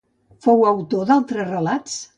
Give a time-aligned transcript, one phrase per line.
[0.45, 2.05] Fou l'autor d'altres relats?